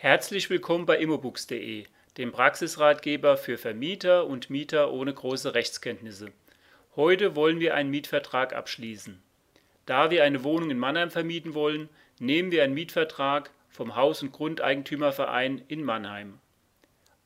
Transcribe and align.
Herzlich 0.00 0.48
willkommen 0.48 0.86
bei 0.86 0.96
immobooks.de, 0.98 1.84
dem 2.18 2.30
Praxisratgeber 2.30 3.36
für 3.36 3.58
Vermieter 3.58 4.28
und 4.28 4.48
Mieter 4.48 4.92
ohne 4.92 5.12
große 5.12 5.54
Rechtskenntnisse. 5.54 6.30
Heute 6.94 7.34
wollen 7.34 7.58
wir 7.58 7.74
einen 7.74 7.90
Mietvertrag 7.90 8.54
abschließen. 8.54 9.20
Da 9.86 10.12
wir 10.12 10.22
eine 10.22 10.44
Wohnung 10.44 10.70
in 10.70 10.78
Mannheim 10.78 11.10
vermieten 11.10 11.54
wollen, 11.54 11.88
nehmen 12.20 12.52
wir 12.52 12.62
einen 12.62 12.74
Mietvertrag 12.74 13.50
vom 13.70 13.96
Haus- 13.96 14.22
und 14.22 14.30
Grundeigentümerverein 14.30 15.64
in 15.66 15.82
Mannheim. 15.82 16.38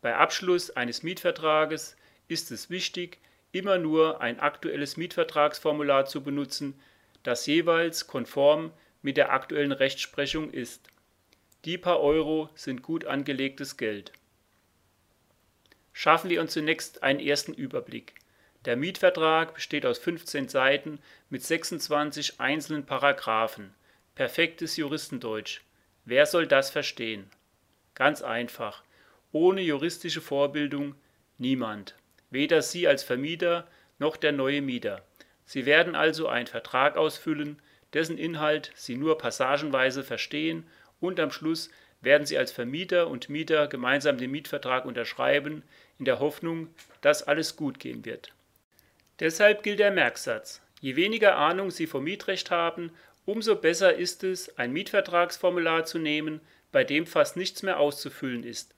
Bei 0.00 0.16
Abschluss 0.16 0.70
eines 0.70 1.02
Mietvertrages 1.02 1.94
ist 2.26 2.50
es 2.50 2.70
wichtig, 2.70 3.18
immer 3.52 3.76
nur 3.76 4.22
ein 4.22 4.40
aktuelles 4.40 4.96
Mietvertragsformular 4.96 6.06
zu 6.06 6.22
benutzen, 6.22 6.80
das 7.22 7.44
jeweils 7.44 8.06
konform 8.06 8.72
mit 9.02 9.18
der 9.18 9.30
aktuellen 9.30 9.72
Rechtsprechung 9.72 10.50
ist. 10.50 10.88
Die 11.64 11.78
paar 11.78 12.00
Euro 12.00 12.50
sind 12.56 12.82
gut 12.82 13.04
angelegtes 13.04 13.76
Geld. 13.76 14.12
Schaffen 15.92 16.28
wir 16.28 16.40
uns 16.40 16.52
zunächst 16.52 17.04
einen 17.04 17.20
ersten 17.20 17.54
Überblick. 17.54 18.14
Der 18.64 18.76
Mietvertrag 18.76 19.54
besteht 19.54 19.86
aus 19.86 19.98
15 19.98 20.48
Seiten 20.48 20.98
mit 21.30 21.44
26 21.44 22.40
einzelnen 22.40 22.84
Paragraphen. 22.84 23.74
Perfektes 24.16 24.76
Juristendeutsch. 24.76 25.60
Wer 26.04 26.26
soll 26.26 26.48
das 26.48 26.70
verstehen? 26.70 27.30
Ganz 27.94 28.22
einfach. 28.22 28.82
Ohne 29.30 29.60
juristische 29.60 30.20
Vorbildung 30.20 30.96
niemand. 31.38 31.94
Weder 32.30 32.62
Sie 32.62 32.88
als 32.88 33.04
Vermieter 33.04 33.68
noch 34.00 34.16
der 34.16 34.32
neue 34.32 34.62
Mieter. 34.62 35.04
Sie 35.44 35.64
werden 35.64 35.94
also 35.94 36.26
einen 36.26 36.48
Vertrag 36.48 36.96
ausfüllen, 36.96 37.62
dessen 37.92 38.18
Inhalt 38.18 38.72
Sie 38.74 38.96
nur 38.96 39.16
passagenweise 39.18 40.02
verstehen 40.02 40.66
und 41.02 41.20
am 41.20 41.30
Schluss 41.30 41.70
werden 42.00 42.26
sie 42.26 42.38
als 42.38 42.52
Vermieter 42.52 43.08
und 43.08 43.28
Mieter 43.28 43.68
gemeinsam 43.68 44.18
den 44.18 44.30
Mietvertrag 44.30 44.84
unterschreiben, 44.84 45.62
in 45.98 46.04
der 46.04 46.18
Hoffnung, 46.18 46.68
dass 47.00 47.22
alles 47.22 47.56
gut 47.56 47.78
gehen 47.78 48.04
wird. 48.04 48.32
Deshalb 49.20 49.62
gilt 49.62 49.78
der 49.78 49.90
Merksatz. 49.90 50.62
Je 50.80 50.96
weniger 50.96 51.36
Ahnung 51.36 51.70
Sie 51.70 51.86
vom 51.86 52.02
Mietrecht 52.02 52.50
haben, 52.50 52.90
umso 53.24 53.54
besser 53.54 53.94
ist 53.94 54.24
es, 54.24 54.58
ein 54.58 54.72
Mietvertragsformular 54.72 55.84
zu 55.84 55.98
nehmen, 55.98 56.40
bei 56.72 56.82
dem 56.82 57.06
fast 57.06 57.36
nichts 57.36 57.62
mehr 57.62 57.78
auszufüllen 57.78 58.42
ist. 58.42 58.74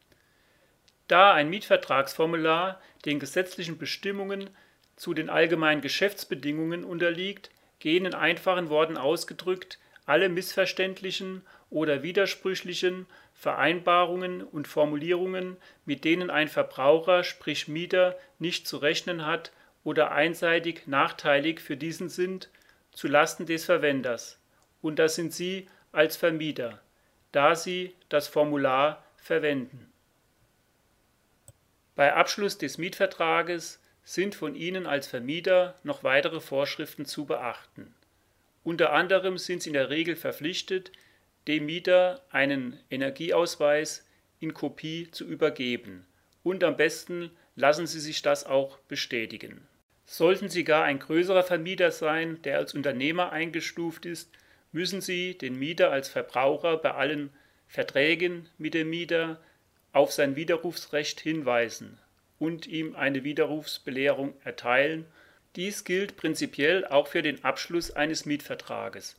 Da 1.08 1.32
ein 1.32 1.48
Mietvertragsformular 1.48 2.80
den 3.06 3.20
gesetzlichen 3.20 3.78
Bestimmungen 3.78 4.50
zu 4.96 5.14
den 5.14 5.30
allgemeinen 5.30 5.80
Geschäftsbedingungen 5.80 6.84
unterliegt, 6.84 7.50
gehen 7.78 8.04
in 8.04 8.14
einfachen 8.14 8.68
Worten 8.68 8.96
ausgedrückt 8.96 9.78
alle 10.06 10.28
missverständlichen 10.28 11.42
oder 11.74 12.04
widersprüchlichen 12.04 13.06
Vereinbarungen 13.34 14.44
und 14.44 14.68
Formulierungen, 14.68 15.56
mit 15.84 16.04
denen 16.04 16.30
ein 16.30 16.46
Verbraucher, 16.48 17.24
sprich 17.24 17.66
Mieter, 17.66 18.16
nicht 18.38 18.68
zu 18.68 18.76
rechnen 18.76 19.26
hat 19.26 19.50
oder 19.82 20.12
einseitig 20.12 20.86
nachteilig 20.86 21.60
für 21.60 21.76
diesen 21.76 22.08
sind, 22.08 22.48
zu 22.92 23.08
Lasten 23.08 23.44
des 23.44 23.64
Verwenders, 23.64 24.38
und 24.82 25.00
das 25.00 25.16
sind 25.16 25.32
Sie 25.32 25.68
als 25.90 26.16
Vermieter, 26.16 26.80
da 27.32 27.56
Sie 27.56 27.92
das 28.08 28.28
Formular 28.28 29.04
verwenden. 29.16 29.92
Bei 31.96 32.14
Abschluss 32.14 32.56
des 32.56 32.78
Mietvertrages 32.78 33.82
sind 34.04 34.36
von 34.36 34.54
Ihnen 34.54 34.86
als 34.86 35.08
Vermieter 35.08 35.74
noch 35.82 36.04
weitere 36.04 36.38
Vorschriften 36.38 37.04
zu 37.04 37.24
beachten 37.24 37.94
unter 38.64 38.94
anderem 38.94 39.36
sind 39.36 39.62
sie 39.62 39.68
in 39.68 39.74
der 39.74 39.90
Regel 39.90 40.16
verpflichtet, 40.16 40.90
dem 41.46 41.66
Mieter 41.66 42.22
einen 42.30 42.78
Energieausweis 42.90 44.06
in 44.40 44.54
Kopie 44.54 45.10
zu 45.10 45.24
übergeben, 45.24 46.06
und 46.42 46.62
am 46.62 46.76
besten 46.76 47.30
lassen 47.56 47.86
Sie 47.86 48.00
sich 48.00 48.22
das 48.22 48.44
auch 48.44 48.78
bestätigen. 48.80 49.66
Sollten 50.06 50.48
Sie 50.48 50.64
gar 50.64 50.84
ein 50.84 50.98
größerer 50.98 51.42
Vermieter 51.42 51.90
sein, 51.90 52.42
der 52.42 52.58
als 52.58 52.74
Unternehmer 52.74 53.32
eingestuft 53.32 54.04
ist, 54.04 54.30
müssen 54.72 55.00
Sie 55.00 55.38
den 55.38 55.58
Mieter 55.58 55.90
als 55.90 56.08
Verbraucher 56.08 56.76
bei 56.76 56.92
allen 56.92 57.30
Verträgen 57.68 58.48
mit 58.58 58.74
dem 58.74 58.90
Mieter 58.90 59.40
auf 59.92 60.12
sein 60.12 60.36
Widerrufsrecht 60.36 61.20
hinweisen 61.20 61.98
und 62.38 62.66
ihm 62.66 62.94
eine 62.96 63.24
Widerrufsbelehrung 63.24 64.34
erteilen 64.44 65.06
dies 65.56 65.84
gilt 65.84 66.16
prinzipiell 66.16 66.84
auch 66.84 67.06
für 67.06 67.22
den 67.22 67.44
Abschluss 67.44 67.92
eines 67.92 68.26
Mietvertrages. 68.26 69.16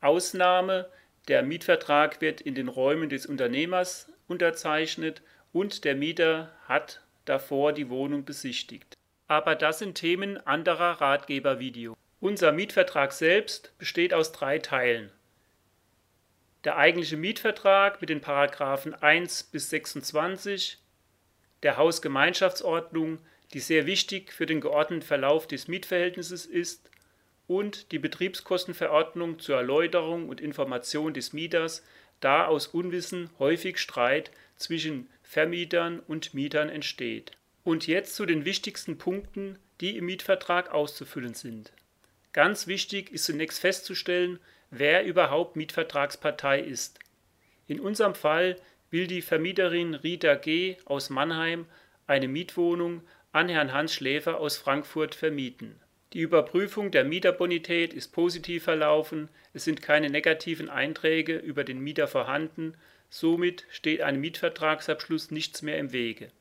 Ausnahme 0.00 0.88
der 1.28 1.42
Mietvertrag 1.42 2.20
wird 2.20 2.40
in 2.40 2.54
den 2.54 2.68
Räumen 2.68 3.08
des 3.08 3.26
Unternehmers 3.26 4.12
unterzeichnet 4.28 5.22
und 5.52 5.84
der 5.84 5.94
Mieter 5.94 6.52
hat 6.66 7.02
davor 7.24 7.72
die 7.72 7.88
Wohnung 7.88 8.24
besichtigt. 8.24 8.96
Aber 9.28 9.54
das 9.54 9.78
sind 9.78 9.94
Themen 9.94 10.44
anderer 10.46 11.00
Ratgebervideo. 11.00 11.96
Unser 12.20 12.52
Mietvertrag 12.52 13.12
selbst 13.12 13.76
besteht 13.78 14.12
aus 14.12 14.32
drei 14.32 14.58
Teilen. 14.58 15.10
Der 16.64 16.76
eigentliche 16.76 17.16
Mietvertrag 17.16 18.00
mit 18.00 18.10
den 18.10 18.20
Paragraphen 18.20 18.94
1 18.94 19.44
bis 19.44 19.70
26, 19.70 20.78
der 21.62 21.76
Hausgemeinschaftsordnung 21.76 23.18
die 23.52 23.60
sehr 23.60 23.86
wichtig 23.86 24.32
für 24.32 24.46
den 24.46 24.60
geordneten 24.60 25.02
Verlauf 25.02 25.46
des 25.46 25.68
Mietverhältnisses 25.68 26.46
ist, 26.46 26.90
und 27.50 27.90
die 27.90 27.98
Betriebskostenverordnung 27.98 29.40
zur 29.40 29.56
Erläuterung 29.56 30.28
und 30.28 30.40
Information 30.40 31.12
des 31.14 31.32
Mieters, 31.32 31.84
da 32.20 32.46
aus 32.46 32.68
Unwissen 32.68 33.28
häufig 33.40 33.78
Streit 33.78 34.30
zwischen 34.54 35.08
Vermietern 35.24 35.98
und 35.98 36.32
Mietern 36.32 36.68
entsteht. 36.68 37.32
Und 37.64 37.88
jetzt 37.88 38.14
zu 38.14 38.24
den 38.24 38.44
wichtigsten 38.44 38.98
Punkten, 38.98 39.58
die 39.80 39.96
im 39.96 40.06
Mietvertrag 40.06 40.70
auszufüllen 40.70 41.34
sind. 41.34 41.72
Ganz 42.32 42.68
wichtig 42.68 43.10
ist 43.10 43.24
zunächst 43.24 43.58
festzustellen, 43.58 44.38
wer 44.70 45.04
überhaupt 45.04 45.56
Mietvertragspartei 45.56 46.60
ist. 46.60 47.00
In 47.66 47.80
unserem 47.80 48.14
Fall 48.14 48.54
will 48.92 49.08
die 49.08 49.22
Vermieterin 49.22 49.94
Rita 49.94 50.36
G. 50.36 50.76
aus 50.84 51.10
Mannheim 51.10 51.66
eine 52.06 52.28
Mietwohnung 52.28 53.02
an 53.32 53.48
Herrn 53.48 53.72
Hans 53.72 53.92
Schläfer 53.92 54.38
aus 54.38 54.56
Frankfurt 54.56 55.16
vermieten. 55.16 55.80
Die 56.12 56.20
Überprüfung 56.20 56.90
der 56.90 57.04
Mieterbonität 57.04 57.94
ist 57.94 58.08
positiv 58.12 58.64
verlaufen, 58.64 59.28
es 59.52 59.64
sind 59.64 59.80
keine 59.80 60.10
negativen 60.10 60.68
Einträge 60.68 61.36
über 61.36 61.62
den 61.62 61.78
Mieter 61.78 62.08
vorhanden, 62.08 62.74
somit 63.10 63.64
steht 63.70 64.00
einem 64.00 64.20
Mietvertragsabschluss 64.20 65.30
nichts 65.30 65.62
mehr 65.62 65.78
im 65.78 65.92
Wege. 65.92 66.32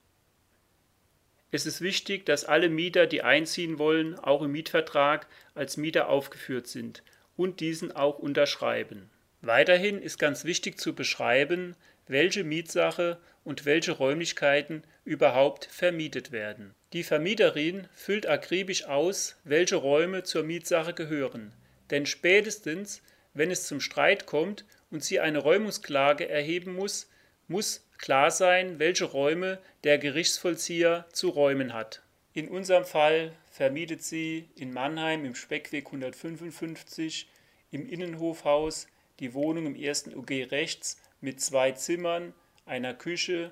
Es 1.52 1.66
ist 1.66 1.82
wichtig, 1.82 2.26
dass 2.26 2.46
alle 2.46 2.70
Mieter, 2.70 3.08
die 3.08 3.24
einziehen 3.24 3.80
wollen, 3.80 4.18
auch 4.18 4.42
im 4.42 4.52
Mietvertrag 4.52 5.28
als 5.56 5.78
Mieter 5.78 6.10
aufgeführt 6.10 6.68
sind 6.68 7.04
und 7.38 7.60
diesen 7.60 7.92
auch 7.92 8.20
unterschreiben. 8.20 9.10
Weiterhin 9.42 10.02
ist 10.02 10.18
ganz 10.20 10.46
wichtig 10.46 10.80
zu 10.80 10.94
beschreiben, 10.94 11.76
welche 12.08 12.44
Mietsache 12.44 13.20
und 13.44 13.66
welche 13.66 13.94
Räumlichkeiten 13.94 14.84
überhaupt 15.06 15.66
vermietet 15.66 16.32
werden. 16.32 16.76
Die 16.92 17.04
Vermieterin 17.04 17.88
füllt 17.94 18.28
akribisch 18.28 18.86
aus, 18.86 19.36
welche 19.44 19.76
Räume 19.76 20.24
zur 20.24 20.44
Mietsache 20.44 20.94
gehören, 20.94 21.54
denn 21.92 22.08
spätestens, 22.08 23.04
wenn 23.36 23.52
es 23.52 23.68
zum 23.68 23.80
Streit 23.80 24.26
kommt 24.26 24.66
und 24.90 25.04
sie 25.04 25.20
eine 25.20 25.38
Räumungsklage 25.38 26.28
erheben 26.28 26.74
muss, 26.74 27.08
muss 27.48 27.88
klar 28.00 28.32
sein, 28.32 28.80
welche 28.80 29.06
Räume 29.06 29.60
der 29.84 30.00
Gerichtsvollzieher 30.00 31.06
zu 31.14 31.30
räumen 31.30 31.74
hat. 31.74 32.02
In 32.34 32.48
unserem 32.48 32.86
Fall 32.86 33.34
vermietet 33.52 34.04
sie 34.04 34.50
in 34.56 34.74
Mannheim 34.74 35.26
im 35.26 35.36
Speckweg 35.36 35.86
155 35.88 37.30
im 37.72 37.88
Innenhofhaus 37.88 38.88
die 39.20 39.34
Wohnung 39.34 39.68
im 39.68 39.76
ersten 39.76 40.16
UG 40.16 40.52
rechts 40.52 41.00
mit 41.22 41.42
zwei 41.42 41.72
Zimmern, 41.74 42.34
einer 42.66 42.94
Küche, 42.94 43.52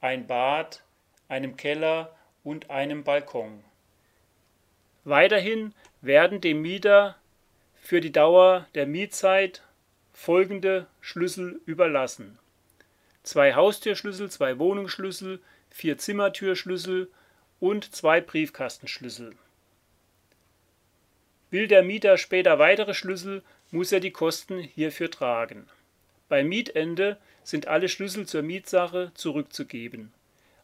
ein 0.00 0.26
Bad, 0.26 0.82
einem 1.28 1.56
Keller 1.56 2.16
und 2.44 2.70
einem 2.70 3.04
Balkon. 3.04 3.62
Weiterhin 5.04 5.74
werden 6.00 6.40
dem 6.40 6.62
Mieter 6.62 7.16
für 7.80 8.00
die 8.00 8.12
Dauer 8.12 8.66
der 8.74 8.86
Mietzeit 8.86 9.62
folgende 10.12 10.86
Schlüssel 11.00 11.60
überlassen. 11.66 12.38
Zwei 13.22 13.54
Haustürschlüssel, 13.54 14.30
zwei 14.30 14.58
Wohnungsschlüssel, 14.58 15.40
vier 15.70 15.98
Zimmertürschlüssel 15.98 17.10
und 17.60 17.94
zwei 17.94 18.20
Briefkastenschlüssel. 18.20 19.34
Will 21.50 21.68
der 21.68 21.82
Mieter 21.82 22.18
später 22.18 22.58
weitere 22.58 22.94
Schlüssel, 22.94 23.42
muss 23.70 23.92
er 23.92 24.00
die 24.00 24.10
Kosten 24.10 24.58
hierfür 24.58 25.10
tragen. 25.10 25.68
Beim 26.28 26.48
Mietende 26.48 27.18
sind 27.44 27.66
alle 27.68 27.88
Schlüssel 27.88 28.26
zur 28.26 28.42
Mietsache 28.42 29.12
zurückzugeben. 29.14 30.12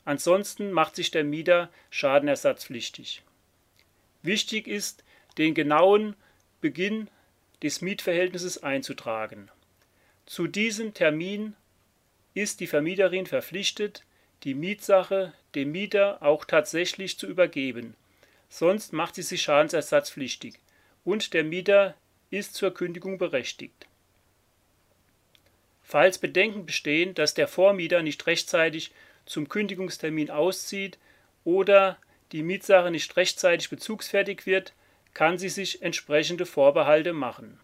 Ansonsten 0.08 0.72
macht 0.72 0.96
sich 0.96 1.10
der 1.10 1.22
Mieter 1.22 1.68
schadenersatzpflichtig. 1.90 3.20
Wichtig 4.22 4.66
ist, 4.66 5.04
den 5.36 5.52
genauen 5.52 6.16
Beginn 6.62 7.10
des 7.62 7.82
Mietverhältnisses 7.82 8.62
einzutragen. 8.62 9.50
Zu 10.24 10.46
diesem 10.46 10.94
Termin 10.94 11.54
ist 12.32 12.60
die 12.60 12.66
Vermieterin 12.66 13.26
verpflichtet, 13.26 14.02
die 14.44 14.54
Mietsache 14.54 15.34
dem 15.54 15.72
Mieter 15.72 16.22
auch 16.22 16.46
tatsächlich 16.46 17.18
zu 17.18 17.26
übergeben, 17.26 17.94
sonst 18.48 18.94
macht 18.94 19.14
sie 19.14 19.22
sich 19.22 19.42
schadensersatzpflichtig 19.42 20.54
und 21.04 21.34
der 21.34 21.44
Mieter 21.44 21.94
ist 22.30 22.54
zur 22.54 22.72
Kündigung 22.72 23.18
berechtigt. 23.18 23.86
Falls 25.82 26.16
Bedenken 26.16 26.64
bestehen, 26.64 27.14
dass 27.14 27.34
der 27.34 27.46
Vormieter 27.46 28.02
nicht 28.02 28.26
rechtzeitig 28.26 28.90
zum 29.28 29.48
Kündigungstermin 29.48 30.30
auszieht 30.30 30.98
oder 31.44 31.98
die 32.32 32.42
Mietsache 32.42 32.90
nicht 32.90 33.16
rechtzeitig 33.16 33.70
bezugsfertig 33.70 34.46
wird, 34.46 34.72
kann 35.14 35.38
sie 35.38 35.48
sich 35.48 35.82
entsprechende 35.82 36.46
Vorbehalte 36.46 37.12
machen. 37.12 37.58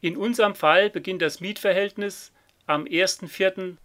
In 0.00 0.16
unserem 0.16 0.54
Fall 0.54 0.90
beginnt 0.90 1.22
das 1.22 1.40
Mietverhältnis 1.40 2.32
am 2.66 2.84
1.4. 2.84 3.76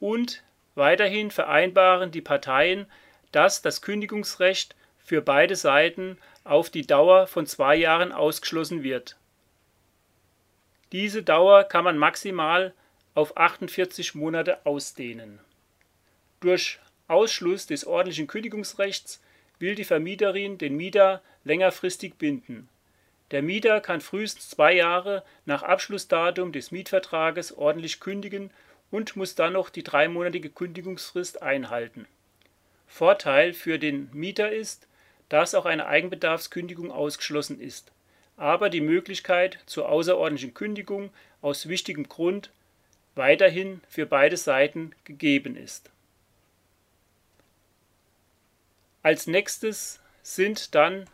und 0.00 0.42
weiterhin 0.74 1.30
vereinbaren 1.30 2.10
die 2.10 2.20
Parteien, 2.20 2.86
dass 3.32 3.62
das 3.62 3.82
Kündigungsrecht 3.82 4.76
für 4.98 5.20
beide 5.20 5.56
Seiten 5.56 6.18
auf 6.44 6.70
die 6.70 6.86
Dauer 6.86 7.26
von 7.26 7.46
zwei 7.46 7.76
Jahren 7.76 8.12
ausgeschlossen 8.12 8.82
wird. 8.82 9.16
Diese 10.92 11.22
Dauer 11.22 11.64
kann 11.64 11.84
man 11.84 11.98
maximal 11.98 12.72
auf 13.14 13.36
48 13.36 14.14
Monate 14.14 14.64
ausdehnen. 14.64 15.40
Durch 16.44 16.78
Ausschluss 17.08 17.66
des 17.66 17.86
ordentlichen 17.86 18.26
Kündigungsrechts 18.26 19.18
will 19.60 19.74
die 19.74 19.84
Vermieterin 19.84 20.58
den 20.58 20.76
Mieter 20.76 21.22
längerfristig 21.44 22.16
binden. 22.16 22.68
Der 23.30 23.40
Mieter 23.40 23.80
kann 23.80 24.02
frühestens 24.02 24.50
zwei 24.50 24.74
Jahre 24.74 25.24
nach 25.46 25.62
Abschlussdatum 25.62 26.52
des 26.52 26.70
Mietvertrages 26.70 27.56
ordentlich 27.56 27.98
kündigen 27.98 28.50
und 28.90 29.16
muss 29.16 29.34
dann 29.34 29.54
noch 29.54 29.70
die 29.70 29.82
dreimonatige 29.82 30.50
Kündigungsfrist 30.50 31.40
einhalten. 31.40 32.06
Vorteil 32.88 33.54
für 33.54 33.78
den 33.78 34.10
Mieter 34.12 34.52
ist, 34.52 34.86
dass 35.30 35.54
auch 35.54 35.64
eine 35.64 35.86
Eigenbedarfskündigung 35.86 36.92
ausgeschlossen 36.92 37.58
ist, 37.58 37.90
aber 38.36 38.68
die 38.68 38.82
Möglichkeit 38.82 39.60
zur 39.64 39.88
außerordentlichen 39.88 40.52
Kündigung 40.52 41.08
aus 41.40 41.68
wichtigem 41.68 42.06
Grund 42.06 42.50
weiterhin 43.14 43.80
für 43.88 44.04
beide 44.04 44.36
Seiten 44.36 44.92
gegeben 45.04 45.56
ist 45.56 45.90
Als 49.04 49.26
nächstes 49.26 50.00
sind 50.22 50.74
dann 50.74 51.04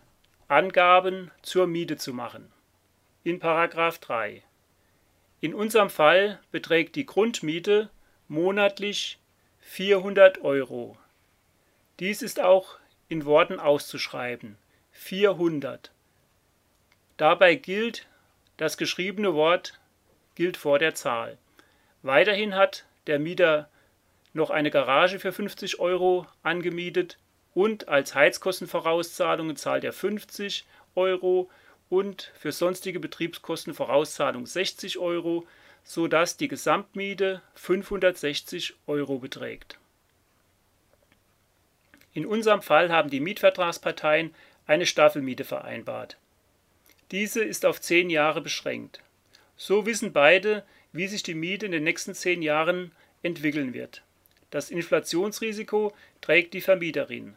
Angaben 0.46 1.32
zur 1.42 1.66
Miete 1.66 1.96
zu 1.96 2.14
machen. 2.14 2.52
In 3.24 3.40
Paragraph 3.40 3.98
3. 3.98 4.44
In 5.40 5.54
unserem 5.54 5.90
Fall 5.90 6.38
beträgt 6.52 6.94
die 6.94 7.04
Grundmiete 7.04 7.90
monatlich 8.28 9.18
400 9.58 10.40
Euro. 10.42 10.98
Dies 11.98 12.22
ist 12.22 12.38
auch 12.38 12.78
in 13.08 13.24
Worten 13.24 13.58
auszuschreiben. 13.58 14.56
400. 14.92 15.90
Dabei 17.16 17.56
gilt, 17.56 18.06
das 18.56 18.76
geschriebene 18.76 19.34
Wort 19.34 19.80
gilt 20.36 20.56
vor 20.56 20.78
der 20.78 20.94
Zahl. 20.94 21.38
Weiterhin 22.02 22.54
hat 22.54 22.86
der 23.08 23.18
Mieter 23.18 23.68
noch 24.32 24.50
eine 24.50 24.70
Garage 24.70 25.18
für 25.18 25.32
50 25.32 25.80
Euro 25.80 26.28
angemietet 26.44 27.18
und 27.54 27.88
als 27.88 28.14
Heizkostenvorauszahlungen 28.14 29.56
zahlt 29.56 29.84
er 29.84 29.92
50 29.92 30.66
Euro 30.94 31.50
und 31.88 32.32
für 32.38 32.52
sonstige 32.52 33.00
Betriebskostenvorauszahlung 33.00 34.46
60 34.46 34.98
Euro, 34.98 35.46
sodass 35.82 36.36
die 36.36 36.48
Gesamtmiete 36.48 37.42
560 37.54 38.74
Euro 38.86 39.18
beträgt. 39.18 39.78
In 42.12 42.26
unserem 42.26 42.62
Fall 42.62 42.90
haben 42.90 43.10
die 43.10 43.20
Mietvertragsparteien 43.20 44.34
eine 44.66 44.86
Staffelmiete 44.86 45.44
vereinbart. 45.44 46.16
Diese 47.10 47.42
ist 47.42 47.66
auf 47.66 47.80
zehn 47.80 48.10
Jahre 48.10 48.40
beschränkt. 48.40 49.00
So 49.56 49.84
wissen 49.86 50.12
beide, 50.12 50.64
wie 50.92 51.08
sich 51.08 51.22
die 51.22 51.34
Miete 51.34 51.66
in 51.66 51.72
den 51.72 51.84
nächsten 51.84 52.14
zehn 52.14 52.42
Jahren 52.42 52.92
entwickeln 53.22 53.74
wird. 53.74 54.02
Das 54.50 54.70
Inflationsrisiko 54.70 55.92
trägt 56.20 56.54
die 56.54 56.60
Vermieterin. 56.60 57.36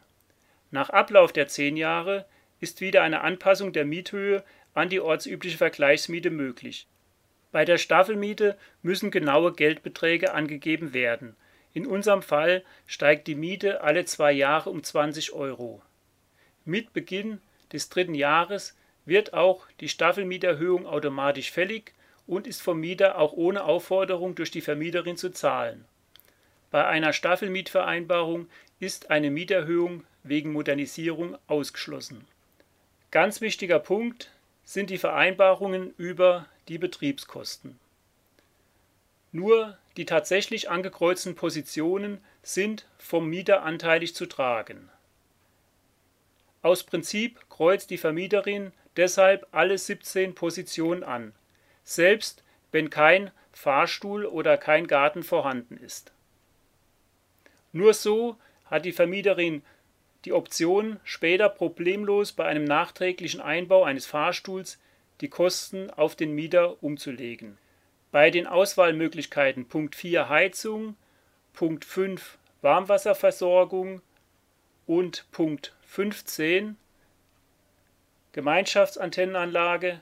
Nach 0.71 0.89
Ablauf 0.89 1.31
der 1.31 1.47
zehn 1.47 1.77
Jahre 1.77 2.25
ist 2.59 2.81
wieder 2.81 3.03
eine 3.03 3.21
Anpassung 3.21 3.71
der 3.71 3.85
Miethöhe 3.85 4.43
an 4.73 4.89
die 4.89 4.99
ortsübliche 4.99 5.57
Vergleichsmiete 5.57 6.31
möglich. 6.31 6.87
Bei 7.51 7.65
der 7.65 7.77
Staffelmiete 7.77 8.57
müssen 8.81 9.11
genaue 9.11 9.53
Geldbeträge 9.53 10.33
angegeben 10.33 10.93
werden. 10.93 11.35
In 11.73 11.85
unserem 11.85 12.23
Fall 12.23 12.63
steigt 12.87 13.27
die 13.27 13.35
Miete 13.35 13.81
alle 13.81 14.05
zwei 14.05 14.31
Jahre 14.31 14.71
um 14.71 14.83
20 14.83 15.33
Euro. 15.33 15.83
Mit 16.65 16.93
Beginn 16.93 17.39
des 17.71 17.89
dritten 17.89 18.15
Jahres 18.15 18.75
wird 19.05 19.33
auch 19.33 19.67
die 19.79 19.89
Staffelmieterhöhung 19.89 20.87
automatisch 20.87 21.51
fällig 21.51 21.93
und 22.25 22.47
ist 22.47 22.63
vom 22.63 22.79
Mieter 22.79 23.19
auch 23.19 23.33
ohne 23.33 23.65
Aufforderung 23.65 24.33
durch 24.33 24.49
die 24.49 24.61
Vermieterin 24.61 25.17
zu 25.17 25.29
zahlen 25.29 25.85
bei 26.73 26.87
einer 26.87 27.13
Staffelmietvereinbarung 27.13 28.49
ist 28.79 29.11
eine 29.11 29.29
Mieterhöhung 29.29 30.05
wegen 30.23 30.51
Modernisierung 30.51 31.37
ausgeschlossen. 31.45 32.25
Ganz 33.11 33.41
wichtiger 33.41 33.77
Punkt 33.77 34.31
sind 34.63 34.89
die 34.89 34.97
Vereinbarungen 34.97 35.93
über 35.97 36.47
die 36.67 36.79
Betriebskosten. 36.79 37.77
Nur 39.31 39.77
die 39.97 40.07
tatsächlich 40.07 40.71
angekreuzten 40.71 41.35
Positionen 41.35 42.19
sind 42.41 42.87
vom 42.97 43.29
Mieter 43.29 43.61
anteilig 43.61 44.15
zu 44.15 44.25
tragen. 44.25 44.89
Aus 46.63 46.83
Prinzip 46.83 47.39
kreuzt 47.51 47.91
die 47.91 47.99
Vermieterin 47.99 48.71
deshalb 48.97 49.45
alle 49.51 49.77
17 49.77 50.33
Positionen 50.33 51.03
an, 51.03 51.33
selbst 51.83 52.43
wenn 52.71 52.89
kein 52.89 53.29
Fahrstuhl 53.51 54.25
oder 54.25 54.57
kein 54.57 54.87
Garten 54.87 55.21
vorhanden 55.21 55.77
ist 55.77 56.12
nur 57.73 57.93
so 57.93 58.37
hat 58.65 58.85
die 58.85 58.93
Vermieterin 58.93 59.63
die 60.25 60.31
Option, 60.31 60.99
später 61.03 61.49
problemlos 61.49 62.31
bei 62.31 62.45
einem 62.45 62.63
nachträglichen 62.63 63.41
Einbau 63.41 63.83
eines 63.83 64.05
Fahrstuhls 64.05 64.79
die 65.19 65.27
Kosten 65.27 65.89
auf 65.89 66.15
den 66.15 66.33
Mieter 66.33 66.81
umzulegen. 66.81 67.57
Bei 68.11 68.29
den 68.29 68.47
Auswahlmöglichkeiten 68.47 69.67
Punkt 69.67 69.95
4 69.95 70.29
Heizung, 70.29 70.95
Punkt 71.51 71.83
5 71.83 72.37
Warmwasserversorgung 72.61 74.01
und 74.85 75.25
Punkt 75.31 75.75
15 75.87 76.77
Gemeinschaftsantennenanlage 78.31 79.99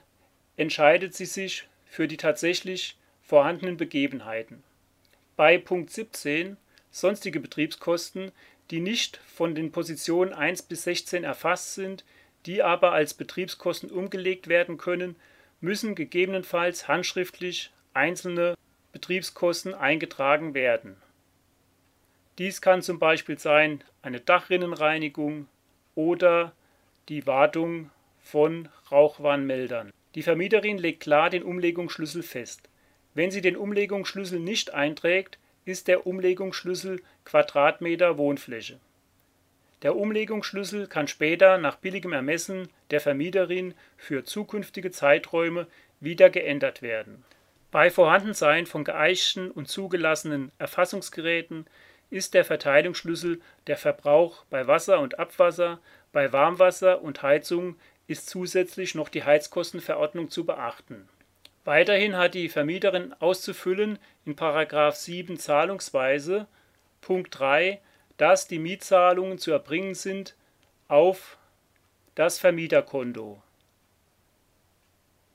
entscheidet 0.58 1.16
sie 1.16 1.26
sich 1.26 1.68
für 1.86 2.08
die 2.08 2.18
tatsächlich 2.18 2.98
vorhandenen 3.24 3.78
Begebenheiten. 3.78 4.64
Bei 5.36 5.58
Punkt 5.58 5.90
17 5.90 6.58
sonstige 6.92 7.40
Betriebskosten, 7.40 8.32
die 8.70 8.80
nicht 8.80 9.18
von 9.26 9.56
den 9.56 9.72
Positionen 9.72 10.34
1 10.34 10.64
bis 10.64 10.84
16 10.84 11.24
erfasst 11.24 11.76
sind, 11.76 12.04
die 12.46 12.62
aber 12.64 12.92
als 12.92 13.14
Betriebskosten 13.14 13.90
umgelegt 13.90 14.48
werden 14.48 14.78
können, 14.78 15.16
müssen 15.60 15.96
gegebenenfalls 15.96 16.88
handschriftlich 16.88 17.72
einzelne 17.94 18.56
Betriebskosten 18.92 19.74
eingetragen 19.74 20.54
werden. 20.54 20.96
Dies 22.38 22.62
kann 22.62 22.82
zum 22.82 22.98
Beispiel 23.00 23.38
sein 23.38 23.84
eine 24.02 24.20
Dachrinnenreinigung 24.20 25.48
oder 25.96 26.54
die 27.10 27.28
Wartung 27.28 27.92
von 28.22 28.70
Rauchwarnmeldern. 28.92 29.92
Die 30.16 30.24
Vermieterin 30.24 30.78
legt 30.78 31.02
klar 31.02 31.30
den 31.30 31.44
Umlegungsschlüssel 31.44 32.24
fest. 32.24 32.70
Wenn 33.14 33.32
sie 33.32 33.42
den 33.42 33.58
Umlegungsschlüssel 33.58 34.40
nicht 34.40 34.74
einträgt, 34.74 35.38
ist 35.66 35.88
der 35.88 36.08
Umlegungsschlüssel 36.08 37.02
Quadratmeter 37.26 38.18
Wohnfläche. 38.18 38.80
Der 39.84 39.96
Umlegungsschlüssel 39.96 40.88
kann 40.88 41.08
später 41.08 41.58
nach 41.58 41.76
billigem 41.76 42.14
Ermessen 42.14 42.70
der 42.92 43.02
Vermieterin 43.02 43.74
für 43.98 44.24
zukünftige 44.24 44.92
Zeiträume 44.92 45.68
wieder 46.00 46.30
geändert 46.30 46.82
werden. 46.82 47.24
Bei 47.72 47.90
Vorhandensein 47.90 48.66
von 48.66 48.84
geeichten 48.84 49.50
und 49.50 49.68
zugelassenen 49.68 50.52
Erfassungsgeräten 50.60 51.66
ist 52.10 52.34
der 52.34 52.44
Verteilungsschlüssel 52.44 53.42
der 53.68 53.78
Verbrauch 53.78 54.44
bei 54.50 54.68
Wasser 54.68 55.00
und 55.00 55.20
Abwasser, 55.20 55.80
bei 56.12 56.34
Warmwasser 56.34 57.02
und 57.02 57.24
Heizung 57.24 57.76
ist 58.08 58.30
zusätzlich 58.30 58.94
noch 58.94 59.10
die 59.10 59.24
Heizkostenverordnung 59.24 60.30
zu 60.30 60.46
beachten 60.46 61.08
Weiterhin 61.64 62.18
hat 62.18 62.34
die 62.34 62.50
Vermieterin 62.50 63.14
auszufüllen 63.20 64.00
in§ 64.26 64.36
7 64.92 65.38
Zahlungsweise 65.38 66.48
Punkt 67.02 67.38
3, 67.40 67.80
dass 68.18 68.48
die 68.48 68.60
Mietzahlungen 68.60 69.38
zu 69.38 69.52
erbringen 69.52 69.96
sind 69.96 70.36
auf 70.88 71.38
das 72.16 72.40
Vermieterkonto. 72.40 73.42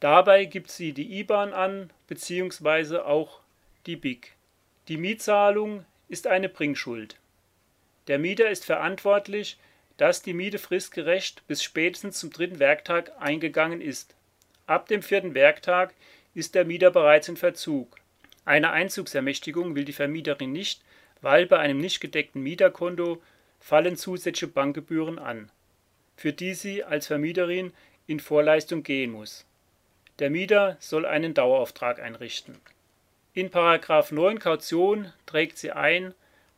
Dabei 0.01 0.45
gibt 0.45 0.71
sie 0.71 0.93
die 0.93 1.19
IBAN 1.21 1.53
an 1.53 1.91
bzw. 2.07 2.99
auch 2.99 3.41
die 3.87 3.97
BIC. 3.97 4.37
Die 4.89 4.99
Mietzahlung 4.99 5.85
ist 6.09 6.27
eine 6.27 6.49
Bringschuld. 6.49 7.17
Der 8.09 8.19
Mieter 8.19 8.51
ist 8.51 8.65
verantwortlich, 8.65 9.59
dass 9.97 10.23
die 10.23 10.35
Miete 10.35 10.59
fristgerecht 10.59 11.47
bis 11.47 11.63
spätestens 11.63 12.19
zum 12.19 12.31
dritten 12.31 12.59
Werktag 12.59 13.13
eingegangen 13.19 13.81
ist. 13.81 14.16
Ab 14.67 14.89
dem 14.89 15.03
vierten 15.03 15.35
Werktag 15.35 15.95
ist 16.35 16.55
der 16.57 16.65
Mieter 16.65 16.91
bereits 16.91 17.29
in 17.29 17.37
Verzug. 17.37 17.97
Eine 18.45 18.71
Einzugsermächtigung 18.71 19.77
will 19.77 19.85
die 19.85 19.93
Vermieterin 19.93 20.53
nicht, 20.53 20.83
weil 21.21 21.47
bei 21.47 21.59
einem 21.59 21.79
nicht 21.79 22.01
gedeckten 22.01 22.43
Mieterkonto 22.43 23.23
fallen 23.61 23.97
zusätzliche 23.97 24.53
Bankgebühren 24.53 25.19
an, 25.19 25.51
für 26.17 26.33
die 26.33 26.55
sie 26.55 26.83
als 26.83 27.07
Vermieterin 27.07 27.73
in 28.07 28.21
Vorleistung 28.21 28.83
gehen 28.83 29.13
muss. 29.13 29.47
Der 30.19 30.31
Mieter 30.31 30.77
soll 30.81 31.07
einen 31.07 31.35
Dauerauftrag 31.35 32.01
einrichten. 32.01 32.61
In§ 33.35 33.51
9 34.15 34.39
Kaution 34.39 35.13
trägt 35.27 35.59
sie 35.59 35.73
ein, 35.73 36.15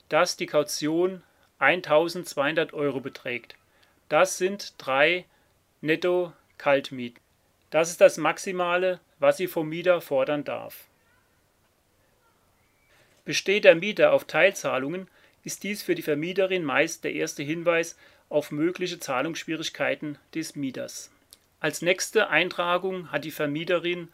dass 0.09 0.37
die 0.37 0.47
Kaution 0.47 1.23
1200 1.59 2.73
Euro 2.73 3.01
beträgt. 3.01 3.57
Das 4.09 4.39
sind 4.39 4.75
drei 4.79 5.25
Netto-Kaltmieten. 5.81 7.28
Das 7.71 7.91
ist 7.91 8.01
das 8.01 8.17
Maximale, 8.17 9.01
was 9.19 9.37
sie 9.37 9.47
vom 9.47 9.69
Mieter 9.69 10.01
fordern 10.01 10.45
darf. 10.45 10.85
Besteht 13.25 13.65
der 13.65 13.75
Mieter 13.75 14.13
auf 14.13 14.25
Teilzahlungen, 14.25 15.07
ist 15.45 15.63
dies 15.63 15.83
für 15.83 15.95
die 15.95 16.03
Vermieterin 16.03 16.65
meist 16.65 17.05
der 17.05 17.13
erste 17.13 17.43
Hinweis 17.43 17.97
auf 18.31 18.51
mögliche 18.51 18.99
Zahlungsschwierigkeiten 18.99 20.19
des 20.35 20.57
Mieters. 20.57 21.11
Als 21.61 21.83
nächste 21.83 22.29
Eintragung 22.29 23.11
hat 23.11 23.25
die 23.25 23.31
Vermieterin 23.31 24.09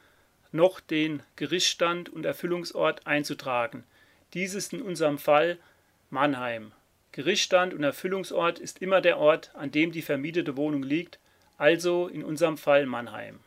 noch 0.50 0.80
den 0.80 1.22
Gerichtsstand 1.36 2.08
und 2.08 2.24
Erfüllungsort 2.24 3.06
einzutragen. 3.06 3.84
Dies 4.32 4.54
ist 4.54 4.72
in 4.72 4.82
unserem 4.82 5.18
Fall 5.18 5.58
Mannheim. 6.10 6.72
Gerichtsstand 7.12 7.74
und 7.74 7.84
Erfüllungsort 7.84 8.58
ist 8.58 8.82
immer 8.82 9.00
der 9.00 9.18
Ort, 9.18 9.50
an 9.54 9.70
dem 9.70 9.92
die 9.92 10.02
vermietete 10.02 10.56
Wohnung 10.56 10.82
liegt, 10.82 11.18
also 11.56 12.08
in 12.08 12.24
unserem 12.24 12.58
Fall 12.58 12.86
Mannheim. 12.86 13.40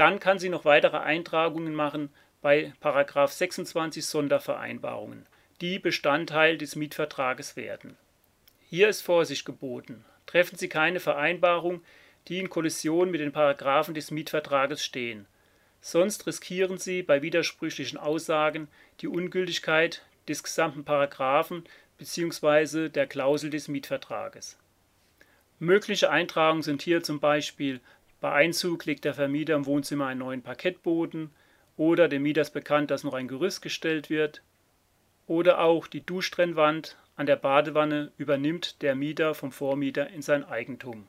Dann 0.00 0.18
kann 0.18 0.38
sie 0.38 0.48
noch 0.48 0.64
weitere 0.64 0.96
Eintragungen 0.96 1.74
machen 1.74 2.08
bei 2.40 2.72
26 2.82 4.06
Sondervereinbarungen, 4.06 5.26
die 5.60 5.78
Bestandteil 5.78 6.56
des 6.56 6.74
Mietvertrages 6.74 7.54
werden. 7.54 7.98
Hier 8.64 8.88
ist 8.88 9.02
Vorsicht 9.02 9.44
geboten. 9.44 10.06
Treffen 10.24 10.56
Sie 10.56 10.70
keine 10.70 11.00
Vereinbarung, 11.00 11.82
die 12.28 12.38
in 12.38 12.48
Kollision 12.48 13.10
mit 13.10 13.20
den 13.20 13.32
Paragraphen 13.32 13.92
des 13.92 14.10
Mietvertrages 14.10 14.82
stehen. 14.82 15.26
Sonst 15.82 16.26
riskieren 16.26 16.78
Sie 16.78 17.02
bei 17.02 17.20
widersprüchlichen 17.20 17.98
Aussagen 17.98 18.68
die 19.02 19.08
Ungültigkeit 19.08 20.00
des 20.26 20.42
gesamten 20.42 20.82
Paragraphen 20.82 21.64
bzw. 21.98 22.88
der 22.88 23.06
Klausel 23.06 23.50
des 23.50 23.68
Mietvertrages. 23.68 24.56
Mögliche 25.58 26.08
Eintragungen 26.08 26.62
sind 26.62 26.80
hier 26.80 27.02
zum 27.02 27.20
Beispiel 27.20 27.80
bei 28.20 28.32
Einzug 28.32 28.84
legt 28.84 29.04
der 29.04 29.14
Vermieter 29.14 29.54
im 29.54 29.66
Wohnzimmer 29.66 30.06
einen 30.06 30.20
neuen 30.20 30.42
Parkettboden 30.42 31.30
oder 31.76 32.08
dem 32.08 32.22
Mieter 32.22 32.42
ist 32.42 32.52
bekannt, 32.52 32.90
dass 32.90 33.04
noch 33.04 33.14
ein 33.14 33.28
Gerüst 33.28 33.62
gestellt 33.62 34.10
wird 34.10 34.42
oder 35.26 35.60
auch 35.60 35.86
die 35.86 36.04
Duschtrennwand 36.04 36.96
an 37.16 37.26
der 37.26 37.36
Badewanne 37.36 38.12
übernimmt 38.18 38.82
der 38.82 38.94
Mieter 38.94 39.34
vom 39.34 39.52
Vormieter 39.52 40.08
in 40.08 40.22
sein 40.22 40.44
Eigentum. 40.44 41.06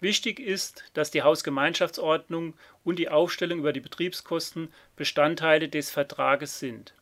Wichtig 0.00 0.38
ist, 0.38 0.84
dass 0.94 1.10
die 1.10 1.22
Hausgemeinschaftsordnung 1.22 2.54
und 2.84 2.98
die 2.98 3.08
Aufstellung 3.08 3.58
über 3.58 3.72
die 3.72 3.80
Betriebskosten 3.80 4.72
Bestandteile 4.96 5.68
des 5.68 5.90
Vertrages 5.90 6.60
sind. 6.60 6.94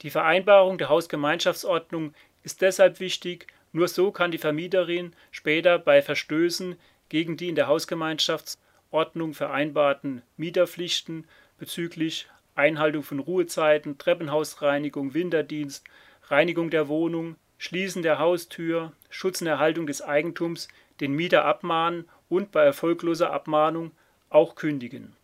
Die 0.00 0.10
Vereinbarung 0.10 0.78
der 0.78 0.88
Hausgemeinschaftsordnung 0.88 2.14
ist 2.42 2.62
deshalb 2.62 2.98
wichtig, 2.98 3.46
nur 3.72 3.88
so 3.88 4.10
kann 4.10 4.30
die 4.30 4.38
Vermieterin 4.38 5.12
später 5.30 5.78
bei 5.78 6.02
Verstößen 6.02 6.76
gegen 7.12 7.36
die 7.36 7.50
in 7.50 7.56
der 7.56 7.66
Hausgemeinschaftsordnung 7.66 9.34
vereinbarten 9.34 10.22
Mieterpflichten 10.38 11.26
bezüglich 11.58 12.26
Einhaltung 12.54 13.02
von 13.02 13.18
Ruhezeiten, 13.18 13.98
Treppenhausreinigung, 13.98 15.12
Winterdienst, 15.12 15.84
Reinigung 16.28 16.70
der 16.70 16.88
Wohnung, 16.88 17.36
Schließen 17.58 18.02
der 18.02 18.18
Haustür, 18.18 18.92
Schutz 19.10 19.42
und 19.42 19.46
Erhaltung 19.46 19.86
des 19.86 20.00
Eigentums 20.00 20.68
den 21.00 21.12
Mieter 21.12 21.44
abmahnen 21.44 22.08
und 22.30 22.50
bei 22.50 22.64
erfolgloser 22.64 23.30
Abmahnung 23.30 23.90
auch 24.30 24.54
kündigen. 24.54 25.14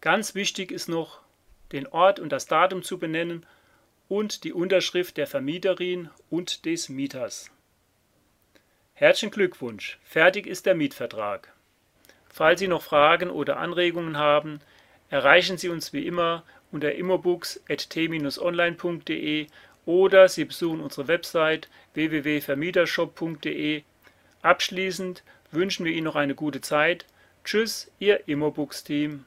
Ganz 0.00 0.34
wichtig 0.34 0.72
ist 0.72 0.88
noch, 0.88 1.20
den 1.70 1.86
Ort 1.86 2.18
und 2.18 2.32
das 2.32 2.46
Datum 2.46 2.82
zu 2.82 2.98
benennen 2.98 3.46
und 4.08 4.42
die 4.42 4.52
Unterschrift 4.52 5.16
der 5.16 5.28
Vermieterin 5.28 6.10
und 6.28 6.64
des 6.64 6.88
Mieters. 6.88 7.52
Herzlichen 8.98 9.30
Glückwunsch, 9.30 9.98
fertig 10.04 10.46
ist 10.46 10.64
der 10.64 10.74
Mietvertrag. 10.74 11.52
Falls 12.30 12.60
Sie 12.60 12.66
noch 12.66 12.80
Fragen 12.80 13.28
oder 13.28 13.58
Anregungen 13.58 14.16
haben, 14.16 14.62
erreichen 15.10 15.58
Sie 15.58 15.68
uns 15.68 15.92
wie 15.92 16.06
immer 16.06 16.44
unter 16.72 16.94
immobooks.t-online.de 16.94 19.48
oder 19.84 20.28
Sie 20.30 20.46
besuchen 20.46 20.80
unsere 20.80 21.08
Website 21.08 21.68
www.vermietershop.de. 21.92 23.82
Abschließend 24.40 25.22
wünschen 25.50 25.84
wir 25.84 25.92
Ihnen 25.92 26.04
noch 26.04 26.16
eine 26.16 26.34
gute 26.34 26.62
Zeit. 26.62 27.04
Tschüss, 27.44 27.90
Ihr 27.98 28.26
Immobooks-Team. 28.26 29.26